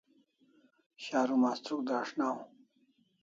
Sharu 1.03 1.35
mastruk 1.43 1.81
drashnaw 1.87 2.35